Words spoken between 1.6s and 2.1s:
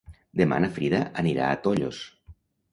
Tollos.